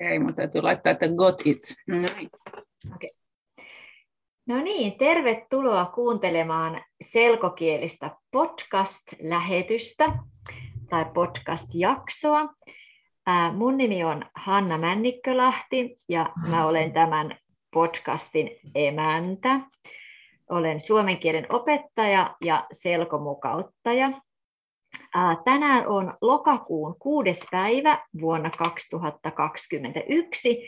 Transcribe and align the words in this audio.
Ei, 0.00 0.18
mutta 0.18 0.34
täytyy 0.34 0.62
laittaa, 0.62 0.92
että 0.92 1.08
got 1.08 1.42
it. 1.44 1.60
No 1.88 1.96
niin. 1.96 2.30
Okay. 2.94 3.10
No 4.46 4.62
niin, 4.62 4.98
tervetuloa 4.98 5.86
kuuntelemaan 5.86 6.84
selkokielistä 7.02 8.16
podcast-lähetystä 8.30 10.12
tai 10.90 11.04
podcast-jaksoa. 11.14 12.54
Mun 13.52 13.76
nimi 13.76 14.04
on 14.04 14.24
Hanna 14.34 14.78
Männikkölahti 14.78 15.96
ja 16.08 16.32
mä 16.50 16.66
olen 16.66 16.92
tämän 16.92 17.38
podcastin 17.70 18.50
emäntä. 18.74 19.60
Olen 20.50 20.80
suomen 20.80 21.18
kielen 21.18 21.46
opettaja 21.48 22.36
ja 22.40 22.66
selkomukauttaja. 22.72 24.20
Tänään 25.44 25.88
on 25.88 26.14
lokakuun 26.20 26.96
kuudes 26.98 27.40
päivä 27.50 28.06
vuonna 28.20 28.50
2021, 28.50 30.66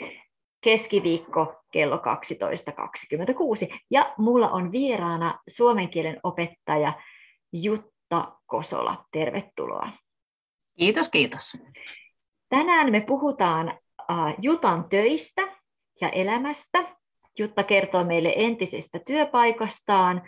keskiviikko 0.60 1.54
kello 1.72 1.96
12.26. 1.96 2.02
Ja 3.90 4.14
mulla 4.18 4.50
on 4.50 4.72
vieraana 4.72 5.40
suomen 5.48 5.88
kielen 5.88 6.20
opettaja 6.22 6.92
Jutta 7.52 8.32
Kosola. 8.46 9.04
Tervetuloa. 9.12 9.90
Kiitos, 10.78 11.08
kiitos. 11.08 11.58
Tänään 12.48 12.90
me 12.90 13.00
puhutaan 13.00 13.78
Jutan 14.42 14.88
töistä 14.88 15.42
ja 16.00 16.08
elämästä. 16.08 16.96
Jutta 17.38 17.62
kertoo 17.62 18.04
meille 18.04 18.32
entisestä 18.36 19.00
työpaikastaan 19.06 20.22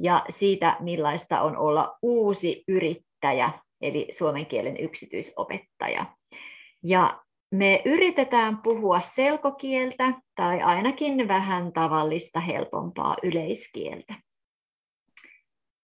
ja 0.00 0.24
siitä, 0.30 0.76
millaista 0.80 1.42
on 1.42 1.56
olla 1.56 1.98
uusi 2.02 2.64
yrittäjä 2.68 3.50
eli 3.84 4.08
suomen 4.12 4.46
kielen 4.46 4.76
yksityisopettaja. 4.80 6.06
Ja 6.82 7.20
me 7.50 7.82
yritetään 7.84 8.58
puhua 8.62 9.00
selkokieltä 9.00 10.12
tai 10.34 10.62
ainakin 10.62 11.28
vähän 11.28 11.72
tavallista 11.72 12.40
helpompaa 12.40 13.16
yleiskieltä. 13.22 14.14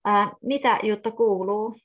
Ää, 0.04 0.32
mitä 0.42 0.78
Jutta 0.82 1.10
kuuluu? 1.10 1.76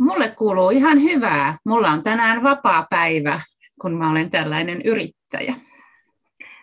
Mulle 0.00 0.28
kuuluu 0.28 0.70
ihan 0.70 1.02
hyvää. 1.02 1.58
Mulla 1.66 1.90
on 1.90 2.02
tänään 2.02 2.42
vapaa 2.42 2.86
päivä, 2.90 3.40
kun 3.80 3.94
mä 3.94 4.10
olen 4.10 4.30
tällainen 4.30 4.82
yrittäjä. 4.82 5.54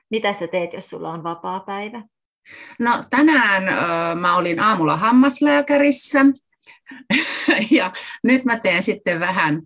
Mitä 0.09 0.33
sä 0.33 0.47
teet, 0.47 0.73
jos 0.73 0.89
sulla 0.89 1.09
on 1.09 1.23
vapaa 1.23 1.59
päivä? 1.59 2.03
No 2.80 3.03
tänään 3.09 3.67
ö, 3.67 4.16
mä 4.16 4.38
olin 4.38 4.59
aamulla 4.59 4.95
hammaslääkärissä 4.97 6.25
ja 7.78 7.94
nyt 8.23 8.46
mä 8.46 8.59
teen 8.59 8.84
sitten 8.84 9.20
vähän 9.20 9.62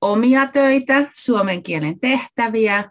omia 0.00 0.46
töitä, 0.46 1.10
suomen 1.14 1.62
kielen 1.62 2.00
tehtäviä 2.00 2.90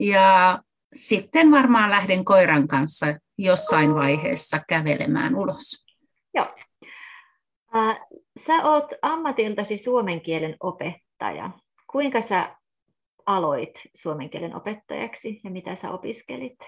ja 0.00 0.58
sitten 0.94 1.50
varmaan 1.50 1.90
lähden 1.90 2.24
koiran 2.24 2.68
kanssa 2.68 3.06
jossain 3.38 3.94
vaiheessa 3.94 4.58
kävelemään 4.68 5.36
ulos. 5.36 5.86
Joo. 6.34 6.46
Sä 8.46 8.62
oot 8.62 8.92
ammatiltasi 9.02 9.76
suomen 9.76 10.20
kielen 10.20 10.56
opettaja. 10.60 11.50
Kuinka 11.90 12.20
sä 12.20 12.56
aloit 13.26 13.82
suomen 13.94 14.30
kielen 14.30 14.56
opettajaksi 14.56 15.40
ja 15.44 15.50
mitä 15.50 15.74
sä 15.74 15.90
opiskelit? 15.90 16.58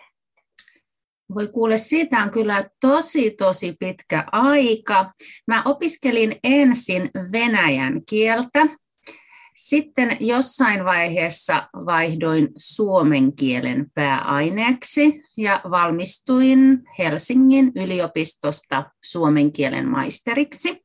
Voi 1.34 1.48
kuule, 1.48 1.78
siitä 1.78 2.22
on 2.22 2.30
kyllä 2.30 2.64
tosi, 2.80 3.30
tosi 3.30 3.76
pitkä 3.78 4.24
aika. 4.32 5.12
Mä 5.46 5.62
opiskelin 5.64 6.36
ensin 6.44 7.10
venäjän 7.32 8.04
kieltä. 8.08 8.66
Sitten 9.56 10.16
jossain 10.20 10.84
vaiheessa 10.84 11.68
vaihdoin 11.86 12.48
suomen 12.56 13.36
kielen 13.36 13.86
pääaineeksi 13.94 15.24
ja 15.36 15.60
valmistuin 15.70 16.82
Helsingin 16.98 17.72
yliopistosta 17.76 18.90
suomen 19.04 19.52
kielen 19.52 19.88
maisteriksi. 19.88 20.84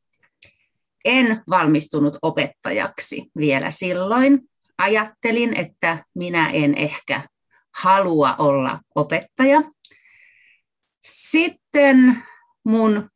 En 1.05 1.43
valmistunut 1.49 2.17
opettajaksi 2.21 3.31
vielä 3.37 3.71
silloin. 3.71 4.41
Ajattelin, 4.77 5.57
että 5.57 6.05
minä 6.15 6.49
en 6.49 6.77
ehkä 6.77 7.21
halua 7.75 8.35
olla 8.37 8.79
opettaja, 8.95 9.61
sitten 11.07 12.23
mun 12.65 13.09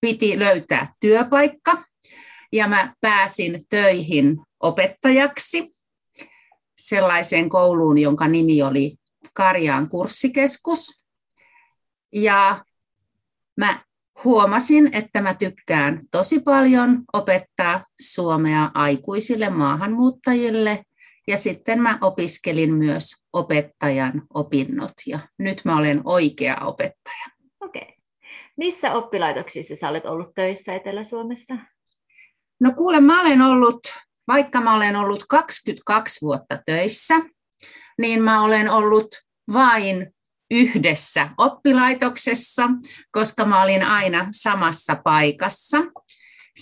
piti 0.00 0.38
löytää 0.38 0.94
työpaikka 1.00 1.84
ja 2.52 2.68
mä 2.68 2.94
pääsin 3.00 3.60
töihin 3.68 4.40
opettajaksi 4.60 5.70
sellaiseen 6.78 7.48
kouluun, 7.48 7.98
jonka 7.98 8.28
nimi 8.28 8.62
oli 8.62 8.96
Karjaan 9.34 9.88
kurssikeskus. 9.88 11.04
Ja 12.12 12.64
mä 13.56 13.80
huomasin, 14.24 14.90
että 14.92 15.20
mä 15.20 15.34
tykkään 15.34 16.00
tosi 16.10 16.40
paljon 16.40 17.04
opettaa 17.12 17.84
suomea 18.00 18.70
aikuisille 18.74 19.50
maahanmuuttajille 19.50 20.84
ja 21.28 21.36
sitten 21.36 21.82
mä 21.82 21.98
opiskelin 22.00 22.74
myös 22.74 23.14
opettajan 23.32 24.22
opinnot 24.34 24.92
ja 25.06 25.18
nyt 25.38 25.60
mä 25.64 25.76
olen 25.78 26.00
oikea 26.04 26.56
opettaja. 26.56 27.26
Okei. 27.60 27.82
Okay. 27.82 27.96
Missä 28.56 28.92
oppilaitoksissa 28.92 29.76
sä 29.76 29.88
olet 29.88 30.06
ollut 30.06 30.34
töissä 30.34 30.74
Etelä-Suomessa? 30.74 31.54
No 32.60 32.72
kuule, 32.76 33.00
mä 33.00 33.20
olen 33.20 33.42
ollut, 33.42 33.80
vaikka 34.28 34.60
mä 34.60 34.74
olen 34.74 34.96
ollut 34.96 35.24
22 35.28 36.20
vuotta 36.22 36.58
töissä, 36.66 37.14
niin 37.98 38.22
mä 38.22 38.42
olen 38.42 38.70
ollut 38.70 39.08
vain 39.52 40.06
yhdessä 40.50 41.28
oppilaitoksessa, 41.38 42.68
koska 43.10 43.44
mä 43.44 43.62
olin 43.62 43.82
aina 43.82 44.26
samassa 44.30 44.96
paikassa. 45.04 45.78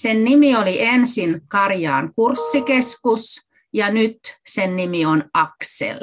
Sen 0.00 0.24
nimi 0.24 0.56
oli 0.56 0.82
ensin 0.82 1.40
Karjaan 1.48 2.12
kurssikeskus, 2.14 3.43
ja 3.74 3.90
nyt 3.90 4.18
sen 4.46 4.76
nimi 4.76 5.06
on 5.06 5.24
Axel. 5.34 6.00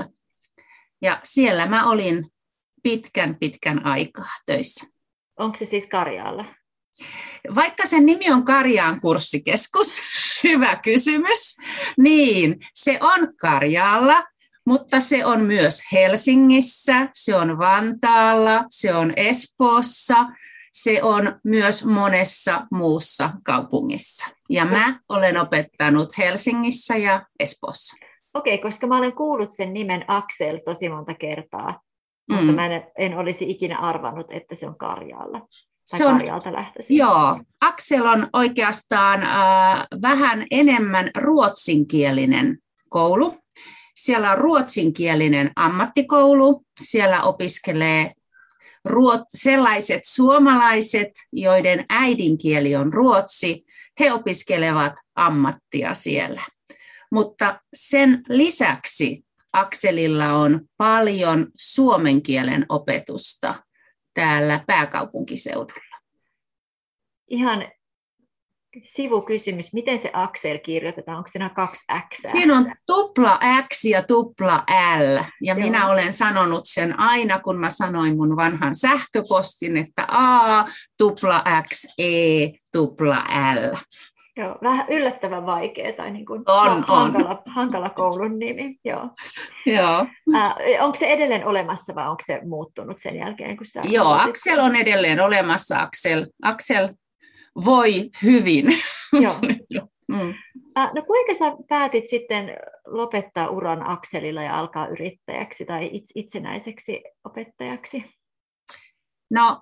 Ja 1.01 1.19
siellä 1.23 1.65
mä 1.65 1.89
olin 1.89 2.25
pitkän 2.83 3.35
pitkän 3.35 3.85
aikaa 3.85 4.35
töissä. 4.45 4.87
Onko 5.39 5.57
se 5.57 5.65
siis 5.65 5.85
Karjaalla? 5.85 6.45
Vaikka 7.55 7.87
sen 7.87 8.05
nimi 8.05 8.31
on 8.31 8.45
Karjaan 8.45 9.01
kurssikeskus, 9.01 10.01
hyvä 10.43 10.75
kysymys, 10.75 11.57
niin 11.97 12.59
se 12.75 12.99
on 13.01 13.35
Karjaalla, 13.35 14.23
mutta 14.65 14.99
se 14.99 15.25
on 15.25 15.41
myös 15.41 15.81
Helsingissä, 15.91 17.09
se 17.13 17.35
on 17.35 17.57
Vantaalla, 17.57 18.65
se 18.69 18.95
on 18.95 19.13
Espoossa, 19.15 20.25
se 20.71 21.03
on 21.03 21.39
myös 21.43 21.85
monessa 21.85 22.67
muussa 22.71 23.29
kaupungissa. 23.43 24.27
Ja 24.49 24.65
mä 24.65 24.99
olen 25.09 25.37
opettanut 25.37 26.17
Helsingissä 26.17 26.95
ja 26.95 27.25
Espoossa. 27.39 27.97
Okei, 28.33 28.55
okay, 28.55 28.69
koska 28.69 28.87
mä 28.87 28.97
olen 28.97 29.13
kuullut 29.13 29.51
sen 29.51 29.73
nimen 29.73 30.05
Axel 30.07 30.57
tosi 30.57 30.89
monta 30.89 31.13
kertaa, 31.13 31.81
mm. 32.29 32.35
mutta 32.35 32.51
mä 32.51 32.65
en, 32.65 32.83
en 32.97 33.17
olisi 33.17 33.49
ikinä 33.49 33.79
arvannut, 33.79 34.27
että 34.29 34.55
se 34.55 34.67
on 34.67 34.77
Karjaalla. 34.77 35.39
Tai 35.91 35.97
se 35.97 36.05
on, 36.05 36.53
lähtöisin. 36.53 36.97
Joo, 36.97 37.39
Axel 37.61 38.05
on 38.05 38.27
oikeastaan 38.33 39.23
äh, 39.23 39.87
vähän 40.01 40.45
enemmän 40.51 41.11
ruotsinkielinen 41.17 42.57
koulu. 42.89 43.37
Siellä 43.95 44.31
on 44.31 44.37
ruotsinkielinen 44.37 45.51
ammattikoulu, 45.55 46.63
siellä 46.81 47.23
opiskelee 47.23 48.13
ruot, 48.85 49.21
sellaiset 49.29 50.01
suomalaiset, 50.05 51.11
joiden 51.33 51.85
äidinkieli 51.89 52.75
on 52.75 52.93
ruotsi, 52.93 53.65
he 53.99 54.11
opiskelevat 54.11 54.93
ammattia 55.15 55.93
siellä. 55.93 56.41
Mutta 57.11 57.61
sen 57.73 58.23
lisäksi 58.29 59.25
Akselilla 59.53 60.33
on 60.33 60.61
paljon 60.77 61.47
suomen 61.55 62.21
kielen 62.21 62.65
opetusta 62.69 63.55
täällä 64.13 64.63
pääkaupunkiseudulla. 64.67 65.97
Ihan 67.27 67.71
sivukysymys, 68.83 69.73
miten 69.73 69.99
se 69.99 70.09
Axel 70.13 70.57
kirjoitetaan? 70.57 71.17
Onko 71.17 71.27
siinä 71.27 71.49
kaksi 71.49 71.83
X? 72.09 72.31
Siinä 72.31 72.57
on 72.57 72.71
tupla 72.85 73.39
X 73.69 73.85
ja 73.85 74.03
tupla 74.03 74.63
L. 74.99 75.15
Ja 75.15 75.23
Joo. 75.41 75.55
minä 75.55 75.87
olen 75.89 76.13
sanonut 76.13 76.61
sen 76.65 76.99
aina, 76.99 77.39
kun 77.39 77.59
mä 77.59 77.69
sanoin 77.69 78.17
mun 78.17 78.35
vanhan 78.35 78.75
sähköpostin, 78.75 79.77
että 79.77 80.05
A, 80.07 80.65
tupla 80.97 81.43
X, 81.69 81.85
E, 81.97 82.47
tupla 82.71 83.23
L. 83.55 83.75
Joo, 84.37 84.57
vähän 84.63 84.85
yllättävän 84.89 85.45
vaikea 85.45 85.93
tai 85.93 86.11
niin 86.11 86.25
kuin 86.25 86.43
on, 86.47 86.83
hankala, 86.87 87.29
on. 87.29 87.37
hankala 87.45 87.89
koulun 87.89 88.39
nimi. 88.39 88.75
Joo. 88.85 89.09
Joo. 89.65 90.05
Äh, 90.35 90.53
onko 90.79 90.95
se 90.95 91.05
edelleen 91.05 91.47
olemassa 91.47 91.95
vai 91.95 92.07
onko 92.09 92.23
se 92.25 92.41
muuttunut 92.45 92.97
sen 92.99 93.15
jälkeen? 93.15 93.57
Kun 93.57 93.65
sä 93.65 93.81
Joo, 93.83 94.13
Axel 94.13 94.59
on 94.59 94.75
edelleen 94.75 95.19
olemassa. 95.19 95.79
Axel, 95.79 96.25
Axel 96.43 96.89
voi 97.55 98.09
hyvin. 98.23 98.65
Joo. 99.13 99.35
mm. 100.11 100.33
No 100.75 101.03
kuinka 101.07 101.33
sä 101.33 101.55
päätit 101.69 102.07
sitten 102.07 102.45
lopettaa 102.85 103.49
uran 103.49 103.89
akselilla 103.89 104.43
ja 104.43 104.59
alkaa 104.59 104.87
yrittäjäksi 104.87 105.65
tai 105.65 105.89
itsenäiseksi 106.15 107.03
opettajaksi? 107.23 108.05
No 109.29 109.61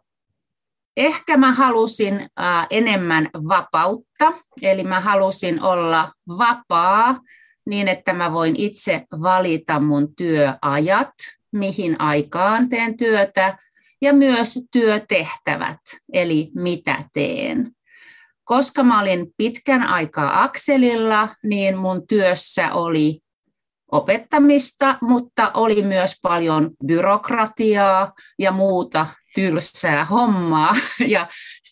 ehkä 0.97 1.37
mä 1.37 1.51
halusin 1.51 2.13
äh, 2.39 2.67
enemmän 2.69 3.29
vapautta, 3.47 4.33
eli 4.61 4.83
mä 4.83 4.99
halusin 4.99 5.61
olla 5.61 6.11
vapaa 6.37 7.19
niin, 7.65 7.87
että 7.87 8.13
mä 8.13 8.33
voin 8.33 8.55
itse 8.55 9.05
valita 9.21 9.79
mun 9.79 10.15
työajat, 10.15 11.13
mihin 11.51 12.01
aikaan 12.01 12.69
teen 12.69 12.97
työtä, 12.97 13.57
ja 14.01 14.13
myös 14.13 14.59
työtehtävät, 14.71 15.79
eli 16.13 16.51
mitä 16.55 17.03
teen. 17.13 17.71
Koska 18.49 18.83
mä 18.83 19.01
olin 19.01 19.27
pitkän 19.37 19.83
aikaa 19.83 20.43
akselilla, 20.43 21.29
niin 21.43 21.77
mun 21.77 22.07
työssä 22.07 22.73
oli 22.73 23.19
opettamista, 23.91 24.97
mutta 25.01 25.51
oli 25.53 25.81
myös 25.81 26.15
paljon 26.21 26.71
byrokratiaa 26.85 28.13
ja 28.39 28.51
muuta 28.51 29.07
tylsää 29.35 30.05
hommaa. 30.05 30.75
Ja 31.07 31.27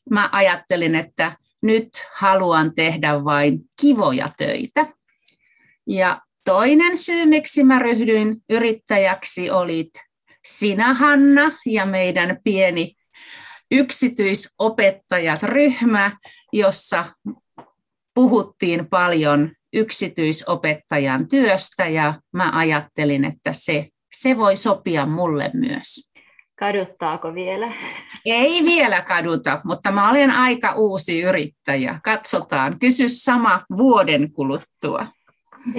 mä 0.09 0.29
ajattelin, 0.31 0.95
että 0.95 1.38
nyt 1.63 1.89
haluan 2.15 2.75
tehdä 2.75 3.24
vain 3.24 3.59
kivoja 3.81 4.29
töitä. 4.38 4.85
Ja 5.88 6.21
toinen 6.45 6.97
syy, 6.97 7.25
miksi 7.25 7.63
mä 7.63 7.79
ryhdyin 7.79 8.38
yrittäjäksi, 8.50 9.51
oli 9.51 9.89
sinä, 10.47 10.94
Hanna, 10.94 11.51
ja 11.65 11.85
meidän 11.85 12.38
pieni 12.44 12.96
yksityisopettajat 13.71 15.43
ryhmä, 15.43 16.11
jossa 16.53 17.05
puhuttiin 18.15 18.87
paljon 18.89 19.51
yksityisopettajan 19.73 21.27
työstä 21.27 21.87
ja 21.87 22.21
mä 22.33 22.51
ajattelin, 22.53 23.25
että 23.25 23.53
se, 23.53 23.87
se 24.13 24.37
voi 24.37 24.55
sopia 24.55 25.05
mulle 25.05 25.51
myös. 25.53 26.11
Kaduttaako 26.59 27.33
vielä? 27.33 27.73
Ei 28.25 28.65
vielä 28.65 29.01
kaduta, 29.01 29.61
mutta 29.65 29.91
mä 29.91 30.09
olen 30.09 30.31
aika 30.31 30.73
uusi 30.75 31.21
yrittäjä. 31.21 31.99
Katsotaan, 32.03 32.79
kysy 32.79 33.09
sama 33.09 33.65
vuoden 33.77 34.31
kuluttua. 34.31 35.07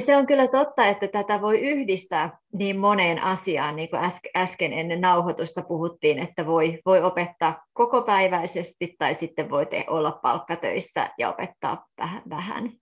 Se 0.05 0.17
on 0.17 0.27
kyllä 0.27 0.49
totta, 0.49 0.87
että 0.87 1.09
tätä 1.09 1.41
voi 1.41 1.61
yhdistää 1.61 2.39
niin 2.53 2.79
moneen 2.79 3.23
asiaan, 3.23 3.77
niin 3.77 3.91
kuin 3.91 4.03
äsken 4.37 4.73
ennen 4.73 5.01
nauhoitusta 5.01 5.63
puhuttiin, 5.63 6.19
että 6.19 6.47
voi, 6.47 6.81
voi 6.87 7.03
opettaa 7.03 7.65
kokopäiväisesti 7.73 8.95
tai 8.99 9.15
sitten 9.15 9.51
voi 9.51 9.67
te 9.67 9.85
olla 9.89 10.13
palkkatöissä 10.13 11.11
ja 11.19 11.31
opettaa 11.31 11.87
vähän. 11.99 12.23
vähän. 12.31 12.73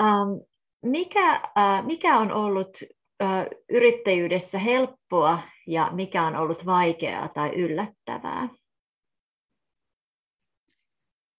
Um, 0.00 0.44
mikä, 0.82 1.40
uh, 1.40 1.86
mikä 1.86 2.18
on 2.18 2.32
ollut 2.32 2.78
uh, 3.22 3.60
yrittäjyydessä 3.68 4.58
helppoa 4.58 5.38
ja 5.66 5.90
mikä 5.92 6.26
on 6.26 6.36
ollut 6.36 6.66
vaikeaa 6.66 7.28
tai 7.28 7.50
yllättävää? 7.50 8.48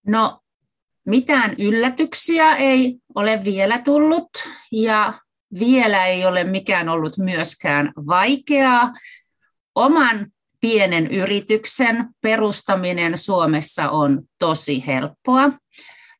No 0.07 0.42
mitään 1.05 1.55
yllätyksiä 1.59 2.55
ei 2.55 2.97
ole 3.15 3.43
vielä 3.43 3.79
tullut 3.79 4.29
ja 4.71 5.13
vielä 5.59 6.05
ei 6.05 6.25
ole 6.25 6.43
mikään 6.43 6.89
ollut 6.89 7.17
myöskään 7.17 7.93
vaikeaa. 8.07 8.93
Oman 9.75 10.27
pienen 10.61 11.07
yrityksen 11.07 12.09
perustaminen 12.21 13.17
Suomessa 13.17 13.89
on 13.89 14.23
tosi 14.39 14.83
helppoa 14.87 15.51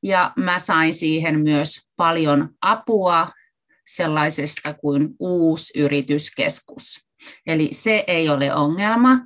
ja 0.04 0.34
mä 0.36 0.60
sain 0.60 0.94
siihen 0.94 1.40
myös 1.40 1.82
paljon 1.96 2.50
apua 2.62 3.28
sellaisesta 3.88 4.74
kuin 4.74 5.10
uusi 5.20 5.80
yrityskeskus. 5.80 7.06
Eli 7.48 7.70
se 7.72 8.04
ei 8.08 8.30
ole 8.30 8.54
ongelma. 8.54 9.20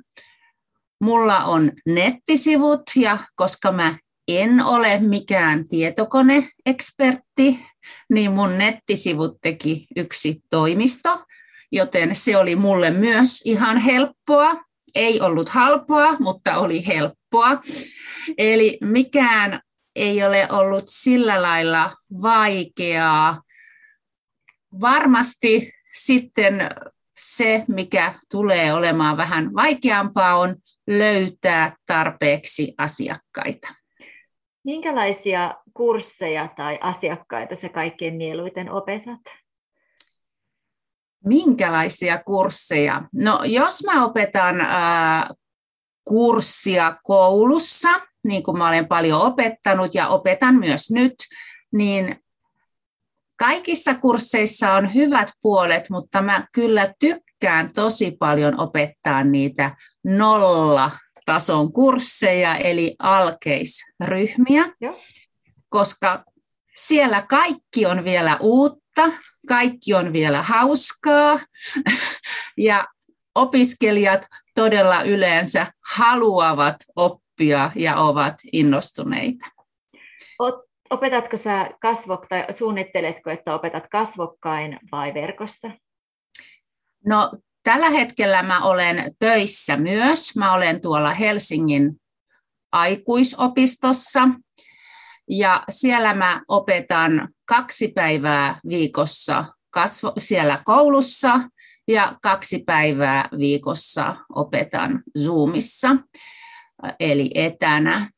Mulla 1.00 1.44
on 1.44 1.72
nettisivut 1.86 2.82
ja 2.96 3.18
koska 3.36 3.72
mä 3.72 3.98
en 4.28 4.64
ole 4.64 4.98
mikään 4.98 5.68
tietokoneekspertti, 5.68 7.66
niin 8.10 8.30
mun 8.30 8.58
nettisivut 8.58 9.38
teki 9.42 9.86
yksi 9.96 10.40
toimisto, 10.50 11.24
joten 11.72 12.14
se 12.14 12.36
oli 12.36 12.56
mulle 12.56 12.90
myös 12.90 13.42
ihan 13.44 13.76
helppoa. 13.76 14.64
Ei 14.94 15.20
ollut 15.20 15.48
halpoa, 15.48 16.16
mutta 16.20 16.58
oli 16.58 16.86
helppoa. 16.86 17.60
Eli 18.38 18.78
mikään 18.80 19.60
ei 19.96 20.24
ole 20.24 20.48
ollut 20.50 20.84
sillä 20.86 21.42
lailla 21.42 21.96
vaikeaa. 22.22 23.42
Varmasti 24.80 25.72
sitten 25.94 26.70
se, 27.18 27.64
mikä 27.68 28.20
tulee 28.30 28.74
olemaan 28.74 29.16
vähän 29.16 29.54
vaikeampaa, 29.54 30.36
on 30.36 30.56
löytää 30.86 31.76
tarpeeksi 31.86 32.74
asiakkaita. 32.78 33.77
Minkälaisia 34.64 35.54
kursseja 35.74 36.48
tai 36.56 36.78
asiakkaita 36.82 37.56
sä 37.56 37.68
kaikkein 37.68 38.14
mieluiten 38.14 38.70
opetat? 38.70 39.20
Minkälaisia 41.24 42.22
kursseja? 42.22 43.02
No 43.12 43.40
jos 43.44 43.84
mä 43.84 44.04
opetan 44.04 44.60
äh, 44.60 45.28
kurssia 46.04 46.96
koulussa, 47.02 47.88
niin 48.24 48.42
kuin 48.42 48.58
mä 48.58 48.68
olen 48.68 48.88
paljon 48.88 49.22
opettanut 49.22 49.94
ja 49.94 50.08
opetan 50.08 50.54
myös 50.54 50.90
nyt, 50.90 51.14
niin 51.72 52.16
kaikissa 53.36 53.94
kursseissa 53.94 54.72
on 54.72 54.94
hyvät 54.94 55.30
puolet, 55.42 55.90
mutta 55.90 56.22
mä 56.22 56.46
kyllä 56.52 56.94
tykkään 57.00 57.72
tosi 57.72 58.10
paljon 58.10 58.60
opettaa 58.60 59.24
niitä 59.24 59.76
nolla 60.04 60.90
tason 61.28 61.72
kursseja, 61.72 62.56
eli 62.56 62.96
alkeisryhmiä, 62.98 64.72
Joo. 64.80 65.00
koska 65.68 66.24
siellä 66.74 67.22
kaikki 67.22 67.86
on 67.86 68.04
vielä 68.04 68.36
uutta, 68.40 69.12
kaikki 69.48 69.94
on 69.94 70.12
vielä 70.12 70.42
hauskaa, 70.42 71.40
ja 72.68 72.86
opiskelijat 73.34 74.26
todella 74.54 75.02
yleensä 75.02 75.66
haluavat 75.90 76.76
oppia 76.96 77.70
ja 77.74 77.96
ovat 77.96 78.34
innostuneita. 78.52 79.46
Opetatko 80.90 81.36
sä 81.36 81.70
kasvok, 81.80 82.26
tai 82.28 82.44
suunnitteletko, 82.54 83.30
että 83.30 83.54
opetat 83.54 83.84
kasvokkain 83.90 84.78
vai 84.92 85.14
verkossa? 85.14 85.70
No 87.06 87.32
Tällä 87.68 87.90
hetkellä 87.90 88.42
mä 88.42 88.60
olen 88.60 89.14
töissä 89.18 89.76
myös. 89.76 90.36
Mä 90.36 90.52
olen 90.52 90.80
tuolla 90.80 91.10
Helsingin 91.10 92.00
aikuisopistossa 92.72 94.28
ja 95.30 95.64
siellä 95.68 96.14
mä 96.14 96.42
opetan 96.48 97.28
kaksi 97.44 97.88
päivää 97.88 98.60
viikossa 98.68 99.44
kasvo, 99.70 100.12
siellä 100.18 100.58
koulussa 100.64 101.40
ja 101.88 102.18
kaksi 102.22 102.58
päivää 102.66 103.28
viikossa 103.38 104.16
opetan 104.34 105.02
Zoomissa, 105.18 105.96
eli 107.00 107.30
etänä. 107.34 108.10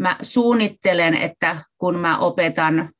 Mä 0.00 0.16
suunnittelen, 0.22 1.14
että 1.14 1.56
kun 1.78 1.98
mä 1.98 2.18
opetan 2.18 2.90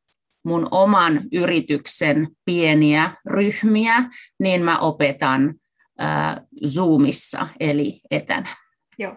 mun 0.44 0.68
oman 0.70 1.22
yrityksen 1.32 2.28
pieniä 2.44 3.10
ryhmiä, 3.26 4.04
niin 4.40 4.62
mä 4.62 4.78
opetan 4.78 5.54
Zoomissa, 6.66 7.48
eli 7.60 8.00
etänä. 8.10 8.48
Joo. 8.98 9.16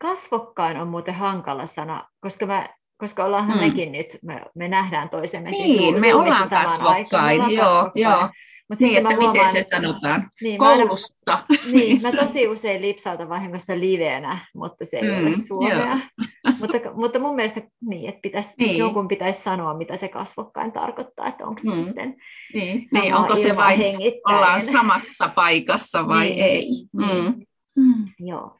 Kasvokkain 0.00 0.76
on 0.76 0.88
muuten 0.88 1.14
hankala 1.14 1.66
sana, 1.66 2.08
koska, 2.20 2.46
mä, 2.46 2.68
koska 2.98 3.24
ollaanhan 3.24 3.56
mm. 3.58 3.64
mekin 3.64 3.92
nyt, 3.92 4.18
me, 4.22 4.42
me 4.54 4.68
nähdään 4.68 5.08
toisemme. 5.08 5.50
Niin, 5.50 6.00
me 6.00 6.14
ollaan 6.14 6.48
kasvokkain, 6.48 7.34
ollaan 7.34 7.52
joo, 7.52 7.64
kasvokkain. 7.64 8.02
joo. 8.02 8.28
Mut 8.70 8.80
niin, 8.80 8.96
että 8.96 9.16
huomaan, 9.16 9.36
miten 9.36 9.52
se 9.52 9.58
että, 9.58 9.76
sanotaan, 9.76 10.30
niin, 10.40 10.58
koulussa. 10.58 11.14
Mä 11.26 11.32
aina, 11.50 11.62
niin, 11.72 12.02
mä 12.02 12.12
tosi 12.26 12.48
usein 12.48 12.82
lipsautan 12.82 13.28
vahingossa 13.28 13.80
liveenä, 13.80 14.46
mutta 14.54 14.84
se 14.84 14.96
ei 14.96 15.02
mm, 15.02 15.26
ole 15.26 15.36
suomea. 15.46 15.98
mutta, 16.60 16.78
mutta 16.94 17.18
mun 17.18 17.34
mielestä 17.34 17.62
niin, 17.80 18.08
että 18.08 18.20
pitäisi, 18.22 18.54
niin. 18.58 18.78
jonkun 18.78 19.08
pitäisi 19.08 19.42
sanoa, 19.42 19.74
mitä 19.74 19.96
se 19.96 20.08
kasvokkain 20.08 20.72
tarkoittaa, 20.72 21.26
että 21.26 21.46
onko 21.46 21.60
se 21.62 21.70
mm. 21.70 21.84
sitten 21.84 22.16
niin. 22.54 22.84
niin, 22.92 23.14
onko 23.14 23.36
se 23.36 23.56
vain, 23.56 23.80
ollaan 24.28 24.60
samassa 24.60 25.28
paikassa 25.28 26.08
vai 26.08 26.28
niin. 26.28 26.44
ei. 26.44 26.68
Niin. 26.92 27.24
Mm. 27.24 27.44
Mm. 27.76 28.04
Joo. 28.18 28.58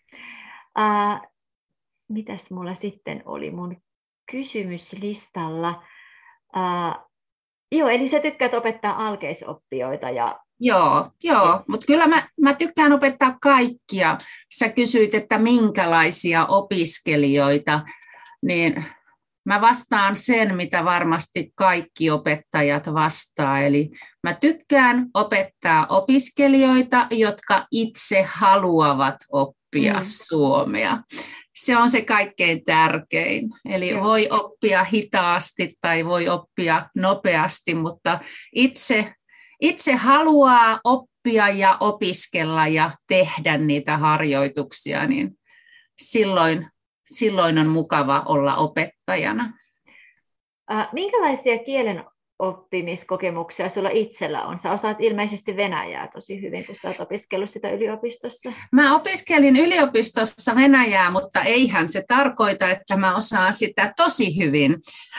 Uh, 0.78 1.28
mitäs 2.08 2.50
mulla 2.50 2.74
sitten 2.74 3.22
oli 3.24 3.50
mun 3.50 3.76
kysymyslistalla? 4.30 5.82
Uh, 6.56 7.07
Joo, 7.72 7.88
eli 7.88 8.08
sä 8.08 8.20
tykkäät 8.20 8.54
opettaa 8.54 9.06
alkeisoppijoita. 9.06 10.10
Ja... 10.10 10.38
Joo, 10.60 11.10
joo. 11.24 11.62
mutta 11.68 11.86
kyllä 11.86 12.06
mä, 12.06 12.28
mä 12.40 12.54
tykkään 12.54 12.92
opettaa 12.92 13.38
kaikkia. 13.42 14.18
Sä 14.58 14.68
kysyit, 14.68 15.14
että 15.14 15.38
minkälaisia 15.38 16.46
opiskelijoita, 16.46 17.80
niin 18.42 18.84
mä 19.44 19.60
vastaan 19.60 20.16
sen, 20.16 20.56
mitä 20.56 20.84
varmasti 20.84 21.52
kaikki 21.54 22.10
opettajat 22.10 22.94
vastaa. 22.94 23.60
Eli 23.60 23.90
mä 24.22 24.34
tykkään 24.34 25.06
opettaa 25.14 25.86
opiskelijoita, 25.88 27.06
jotka 27.10 27.66
itse 27.70 28.22
haluavat 28.22 29.16
oppia 29.32 29.57
mm. 29.76 30.04
suomea. 30.04 30.98
Se 31.54 31.76
on 31.76 31.90
se 31.90 32.02
kaikkein 32.02 32.64
tärkein. 32.64 33.50
Eli 33.68 33.88
Joo. 33.88 34.04
voi 34.04 34.28
oppia 34.30 34.84
hitaasti 34.84 35.76
tai 35.80 36.04
voi 36.04 36.28
oppia 36.28 36.88
nopeasti, 36.96 37.74
mutta 37.74 38.20
itse, 38.54 39.12
itse 39.60 39.94
haluaa 39.94 40.80
oppia 40.84 41.48
ja 41.48 41.76
opiskella 41.80 42.66
ja 42.66 42.90
tehdä 43.08 43.58
niitä 43.58 43.96
harjoituksia, 43.96 45.06
niin 45.06 45.30
silloin 46.02 46.66
silloin 47.08 47.58
on 47.58 47.66
mukava 47.66 48.22
olla 48.26 48.56
opettajana. 48.56 49.58
Minkälaisia 50.92 51.58
kielen 51.58 52.04
oppimiskokemuksia 52.38 53.68
sulla 53.68 53.90
itsellä 53.92 54.44
on? 54.44 54.58
Sä 54.58 54.72
osaat 54.72 54.96
ilmeisesti 55.00 55.56
Venäjää 55.56 56.08
tosi 56.14 56.42
hyvin, 56.42 56.66
kun 56.66 56.74
sä 56.74 56.88
oot 56.88 57.00
opiskellut 57.00 57.50
sitä 57.50 57.70
yliopistossa. 57.70 58.52
Mä 58.72 58.96
opiskelin 58.96 59.56
yliopistossa 59.56 60.54
Venäjää, 60.56 61.10
mutta 61.10 61.42
eihän 61.42 61.88
se 61.88 62.04
tarkoita, 62.08 62.70
että 62.70 62.96
mä 62.96 63.16
osaan 63.16 63.52
sitä 63.52 63.92
tosi 63.96 64.38
hyvin. 64.38 64.76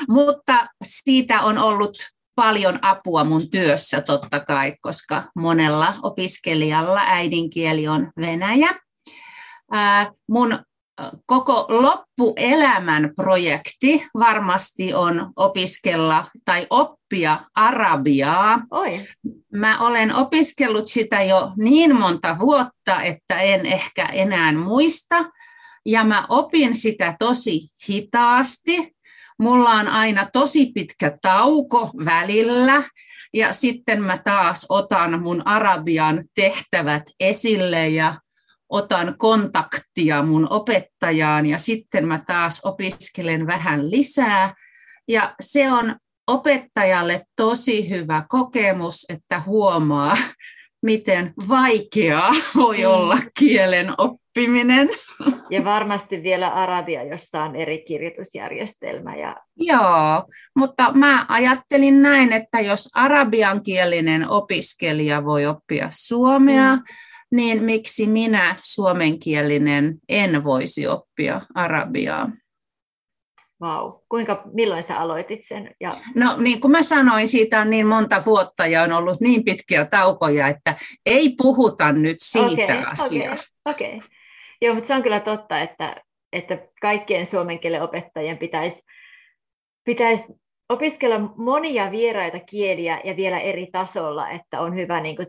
Mutta 0.10 0.68
siitä 0.84 1.42
on 1.42 1.58
ollut 1.58 1.98
paljon 2.36 2.80
apua 2.82 3.24
mun 3.24 3.50
työssä 3.52 4.02
totta 4.02 4.40
kai, 4.40 4.76
koska 4.82 5.24
monella 5.36 5.94
opiskelijalla 6.04 7.02
äidinkieli 7.06 7.88
on 7.88 8.12
Venäjä. 8.22 8.70
Mun 10.30 10.60
koko 11.26 11.66
loppuelämän 11.70 13.12
projekti 13.16 14.08
varmasti 14.20 14.94
on 14.94 15.32
opiskella 15.36 16.28
tai 16.46 16.68
oppia 16.70 17.40
arabiaa. 17.56 18.62
Oi. 18.72 19.00
Mä 19.54 19.80
olen 19.80 20.16
opiskellut 20.16 20.88
sitä 20.88 21.24
jo 21.24 21.52
niin 21.58 21.96
monta 21.96 22.40
vuotta, 22.40 23.02
että 23.02 23.40
en 23.40 23.66
ehkä 23.66 24.06
enää 24.06 24.52
muista. 24.52 25.26
Ja 25.86 26.04
mä 26.04 26.26
opin 26.30 26.76
sitä 26.76 27.16
tosi 27.20 27.68
hitaasti. 27.90 28.96
Mulla 29.40 29.72
on 29.72 29.88
aina 29.88 30.28
tosi 30.34 30.72
pitkä 30.74 31.18
tauko 31.22 31.92
välillä. 32.06 32.84
Ja 33.34 33.54
sitten 33.54 34.04
mä 34.04 34.18
taas 34.18 34.66
otan 34.70 35.22
mun 35.22 35.48
arabian 35.48 36.24
tehtävät 36.36 37.04
esille 37.20 37.90
ja 37.90 38.16
otan 38.70 39.16
kontaktia 39.18 40.24
mun 40.24 40.48
opettajaan 40.50 41.46
ja 41.46 41.58
sitten 41.58 42.08
mä 42.08 42.20
taas 42.28 42.62
opiskelen 42.64 43.48
vähän 43.48 43.92
lisää. 43.92 44.54
Ja 45.08 45.36
se 45.40 45.72
on 45.72 45.96
opettajalle 46.28 47.22
tosi 47.36 47.90
hyvä 47.90 48.24
kokemus, 48.30 49.06
että 49.10 49.40
huomaa, 49.40 50.18
miten 50.86 51.34
vaikeaa 51.50 52.32
voi 52.56 52.78
mm. 52.78 52.86
olla 52.86 53.18
kielen 53.40 53.94
oppiminen. 53.98 54.90
Ja 55.52 55.64
varmasti 55.66 56.24
vielä 56.24 56.50
arabia, 56.50 57.04
jossa 57.04 57.44
on 57.44 57.56
eri 57.56 57.84
kirjoitusjärjestelmä. 57.88 59.16
Ja... 59.16 59.36
Joo, 59.56 60.26
mutta 60.56 60.92
mä 60.94 61.26
ajattelin 61.30 62.02
näin, 62.02 62.34
että 62.34 62.60
jos 62.60 62.90
arabiankielinen 62.94 64.30
opiskelija 64.30 65.26
voi 65.26 65.46
oppia 65.46 65.88
suomea, 65.92 66.76
mm 66.76 66.82
niin 67.32 67.64
miksi 67.64 68.08
minä 68.08 68.56
suomenkielinen 68.64 69.96
en 70.10 70.44
voisi 70.44 70.88
oppia 70.88 71.42
arabiaa? 71.56 72.32
Vau, 73.62 74.00
kuinka, 74.10 74.44
milloin 74.54 74.84
sä 74.84 75.00
aloitit 75.00 75.40
sen? 75.44 75.76
Ja... 75.82 75.92
No 76.16 76.38
niin 76.38 76.62
kuin 76.62 76.72
mä 76.72 76.84
sanoin, 76.84 77.28
siitä 77.28 77.62
on 77.62 77.70
niin 77.70 77.88
monta 77.88 78.24
vuotta 78.26 78.68
ja 78.68 78.84
on 78.84 78.92
ollut 78.92 79.22
niin 79.22 79.44
pitkiä 79.44 79.86
taukoja, 79.86 80.48
että 80.48 80.76
ei 81.06 81.36
puhuta 81.38 81.92
nyt 81.92 82.18
siitä 82.20 82.64
okay, 82.64 82.84
asiasta. 82.92 83.60
Okei, 83.66 83.88
okay, 83.88 83.98
okay. 83.98 84.10
Joo, 84.62 84.74
mutta 84.74 84.88
se 84.88 84.96
on 84.96 85.04
kyllä 85.04 85.20
totta, 85.20 85.60
että, 85.60 85.96
että 86.34 86.58
kaikkien 86.82 87.26
suomen 87.26 87.60
kielen 87.60 87.82
opettajien 87.82 88.38
pitäisi, 88.38 88.82
pitäisi 89.84 90.24
opiskella 90.70 91.20
monia 91.20 91.92
vieraita 91.92 92.40
kieliä 92.40 93.02
ja 93.04 93.16
vielä 93.16 93.40
eri 93.40 93.68
tasolla, 93.72 94.30
että 94.30 94.60
on 94.60 94.76
hyvä 94.76 95.02
niin 95.02 95.16
kuin 95.16 95.28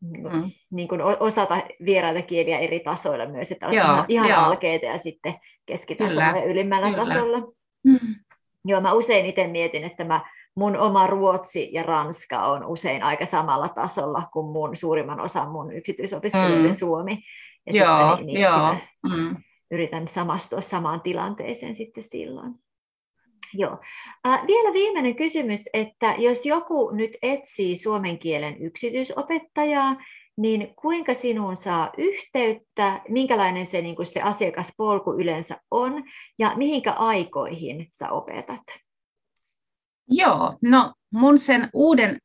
mm. 0.00 0.50
niin 0.70 0.88
kuin 0.88 1.02
osata 1.02 1.62
vieraita 1.84 2.22
kieliä 2.22 2.58
eri 2.58 2.80
tasoilla 2.80 3.26
myös, 3.26 3.52
että 3.52 3.66
on 3.66 3.74
joo, 3.74 4.04
ihan 4.08 4.28
joo. 4.28 4.38
alkeita 4.38 4.86
ja 4.86 4.98
sitten 4.98 5.34
keskitasolla 5.66 6.26
kyllä, 6.26 6.38
ja 6.38 6.44
ylimmällä 6.44 6.90
kyllä. 6.90 7.04
tasolla. 7.04 7.38
Mm. 7.84 8.14
Joo, 8.64 8.80
mä 8.80 8.92
usein 8.92 9.26
itse 9.26 9.46
mietin, 9.46 9.84
että 9.84 10.04
mä, 10.04 10.30
mun 10.54 10.76
oma 10.76 11.06
ruotsi 11.06 11.68
ja 11.72 11.82
ranska 11.82 12.46
on 12.46 12.64
usein 12.64 13.02
aika 13.02 13.26
samalla 13.26 13.68
tasolla 13.68 14.22
kuin 14.32 14.46
mun 14.46 14.76
suurimman 14.76 15.20
osan 15.20 15.50
mun 15.50 15.72
yksityisopiskelijoiden 15.72 16.70
mm. 16.70 16.74
suomi. 16.74 17.22
Ja 17.66 17.84
joo, 17.84 18.08
sitten, 18.08 18.26
niin, 18.26 18.40
joo. 18.40 18.74
Mm. 19.08 19.36
yritän 19.70 20.08
samastua 20.08 20.60
samaan 20.60 21.00
tilanteeseen 21.00 21.74
sitten 21.74 22.04
silloin. 22.04 22.54
Joo. 23.54 23.78
Äh, 24.26 24.46
vielä 24.46 24.72
viimeinen 24.72 25.16
kysymys, 25.16 25.60
että 25.72 26.14
jos 26.18 26.46
joku 26.46 26.90
nyt 26.90 27.10
etsii 27.22 27.78
suomen 27.78 28.18
kielen 28.18 28.62
yksityisopettajaa, 28.62 29.96
niin 30.36 30.74
kuinka 30.80 31.14
sinuun 31.14 31.56
saa 31.56 31.92
yhteyttä, 31.98 33.00
minkälainen 33.08 33.66
se, 33.66 33.80
niin 33.82 33.96
kuin 33.96 34.06
se 34.06 34.20
asiakaspolku 34.20 35.12
yleensä 35.12 35.60
on 35.70 36.04
ja 36.38 36.52
mihinkä 36.56 36.92
aikoihin 36.92 37.88
sä 37.92 38.10
opetat? 38.10 38.62
Joo, 40.10 40.54
no 40.62 40.92
mun 41.12 41.38
sen 41.38 41.68
uuden 41.72 42.18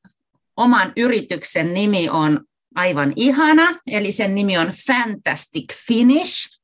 oman 0.58 0.94
yrityksen 0.98 1.74
nimi 1.74 2.10
on 2.10 2.40
aivan 2.76 3.14
ihana, 3.16 3.76
eli 3.92 4.12
sen 4.12 4.36
nimi 4.36 4.58
on 4.58 4.72
Fantastic 4.88 5.74
Finish. 5.88 6.62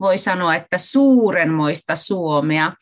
Voi 0.00 0.18
sanoa, 0.18 0.54
että 0.54 0.78
suurenmoista 0.78 1.96
suomea. 1.96 2.72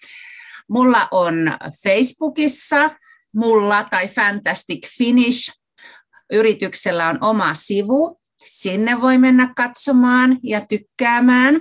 Mulla 0.71 1.09
on 1.11 1.35
Facebookissa, 1.83 2.90
mulla 3.35 3.85
tai 3.85 4.09
Fantastic 4.09 4.88
Finish 4.99 5.52
yrityksellä 6.33 7.09
on 7.09 7.18
oma 7.21 7.54
sivu. 7.54 8.21
Sinne 8.44 9.00
voi 9.00 9.18
mennä 9.18 9.52
katsomaan 9.56 10.38
ja 10.42 10.66
tykkäämään. 10.68 11.61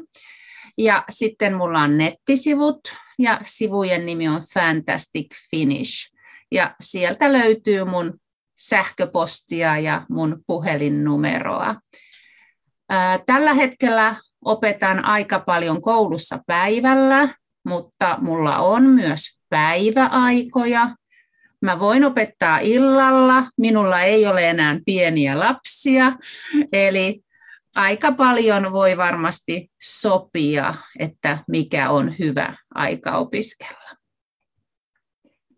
Ja 0.78 1.04
sitten 1.10 1.54
mulla 1.54 1.80
on 1.80 1.98
nettisivut 1.98 2.80
ja 3.20 3.42
sivujen 3.44 4.06
nimi 4.06 4.28
on 4.28 4.42
Fantastic 4.54 5.28
Finish. 5.50 6.14
Ja 6.52 6.76
sieltä 6.82 7.34
löytyy 7.34 7.84
mun 7.84 8.20
sähköpostia 8.60 9.80
ja 9.80 10.06
mun 10.10 10.44
puhelinnumeroa. 10.48 11.76
Tällä 13.26 13.54
hetkellä 13.54 14.16
opetan 14.46 15.06
aika 15.06 15.40
paljon 15.40 15.82
koulussa 15.82 16.40
päivällä, 16.48 17.30
mutta 17.66 18.18
mulla 18.22 18.58
on 18.58 18.84
myös 18.84 19.20
päiväaikoja. 19.50 20.96
Mä 21.62 21.80
voin 21.80 22.06
opettaa 22.06 22.60
illalla, 22.60 23.44
minulla 23.58 24.02
ei 24.02 24.28
ole 24.28 24.50
enää 24.50 24.80
pieniä 24.86 25.40
lapsia, 25.40 26.12
eli 26.74 27.22
aika 27.76 28.12
paljon 28.12 28.72
voi 28.72 28.98
varmasti 28.98 29.72
sopia, 29.82 30.74
että 31.00 31.38
mikä 31.48 31.90
on 31.90 32.16
hyvä 32.20 32.56
aika 32.76 33.12
opiskella. 33.12 33.84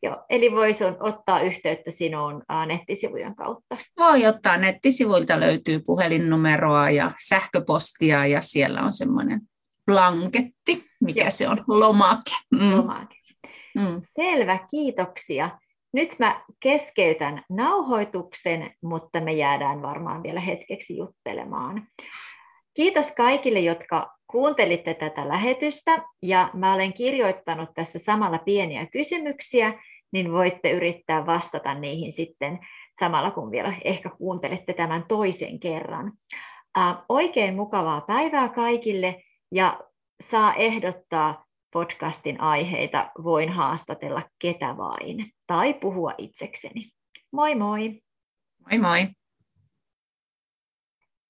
Joo, 0.03 0.25
eli 0.29 0.51
voisi 0.51 0.83
ottaa 1.00 1.41
yhteyttä 1.41 1.91
sinuun 1.91 2.43
nettisivujen 2.65 3.35
kautta? 3.35 3.77
Voi 4.00 4.25
ottaa, 4.25 4.57
nettisivuilta 4.57 5.39
löytyy 5.39 5.79
puhelinnumeroa 5.79 6.89
ja 6.89 7.12
sähköpostia 7.27 8.27
ja 8.27 8.41
siellä 8.41 8.81
on 8.81 8.93
semmoinen 8.93 9.41
blanketti, 9.86 10.86
mikä 11.01 11.22
Joo. 11.22 11.32
se 11.32 11.50
on, 11.50 11.63
lomake. 11.68 12.32
Mm. 12.51 12.77
lomake. 12.77 13.15
Mm. 13.77 14.01
Selvä, 14.01 14.60
kiitoksia. 14.72 15.60
Nyt 15.94 16.15
mä 16.20 16.44
keskeytän 16.60 17.44
nauhoituksen, 17.50 18.72
mutta 18.84 19.22
me 19.22 19.34
jäädään 19.34 19.82
varmaan 19.82 20.24
vielä 20.24 20.39
hetkeksi 20.39 20.98
juttelemaan. 20.98 21.88
Kiitos 22.74 23.12
kaikille, 23.12 23.60
jotka 23.60 24.15
kuuntelitte 24.32 24.94
tätä 24.94 25.27
lähetystä, 25.27 26.04
ja 26.22 26.50
mä 26.54 26.74
olen 26.74 26.94
kirjoittanut 26.94 27.70
tässä 27.75 28.00
samalla 28.00 28.38
pieniä 28.38 28.86
kysymyksiä, 28.86 29.74
niin 30.12 30.32
voitte 30.32 30.72
yrittää 30.72 31.25
vastata 31.25 31.74
niihin 31.74 32.13
sitten 32.13 32.60
samalla, 33.00 33.32
kun 33.32 33.51
vielä 33.51 33.74
ehkä 33.84 34.10
kuuntelette 34.10 34.74
tämän 34.74 35.06
toisen 35.08 35.60
kerran. 35.60 36.12
oikein 37.10 37.56
mukavaa 37.56 38.01
päivää 38.01 38.50
kaikille, 38.50 39.22
ja 39.55 39.79
saa 40.21 40.53
ehdottaa 40.53 41.45
podcastin 41.74 42.41
aiheita, 42.41 43.12
voin 43.24 43.50
haastatella 43.50 44.21
ketä 44.39 44.77
vain 44.77 45.33
tai 45.47 45.74
puhua 45.74 46.13
itsekseni. 46.17 46.89
Moi 47.31 47.55
moi! 47.55 48.01
Moi 48.69 48.79
moi! 48.79 49.07